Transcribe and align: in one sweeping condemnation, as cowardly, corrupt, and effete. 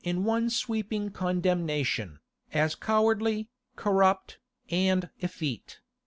in 0.03 0.23
one 0.23 0.49
sweeping 0.49 1.11
condemnation, 1.11 2.17
as 2.51 2.73
cowardly, 2.73 3.47
corrupt, 3.75 4.39
and 4.67 5.07
effete. 5.21 5.79